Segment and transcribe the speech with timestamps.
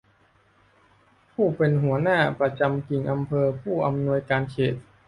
[1.33, 4.75] ผู้เป็นหัวหน้าประจำกิ่งอำเภอผู้อำนวยการเขต